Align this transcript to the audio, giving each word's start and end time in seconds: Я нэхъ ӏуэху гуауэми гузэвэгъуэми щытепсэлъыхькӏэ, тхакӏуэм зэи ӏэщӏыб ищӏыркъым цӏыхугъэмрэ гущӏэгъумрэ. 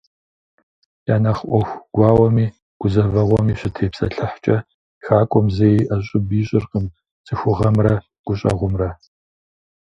Я 1.13 1.17
нэхъ 1.23 1.43
ӏуэху 1.49 1.83
гуауэми 1.93 2.45
гузэвэгъуэми 2.79 3.57
щытепсэлъыхькӏэ, 3.59 4.57
тхакӏуэм 5.01 5.47
зэи 5.55 5.85
ӏэщӏыб 5.87 6.27
ищӏыркъым 6.39 6.85
цӏыхугъэмрэ 7.25 7.93
гущӏэгъумрэ. 8.25 8.89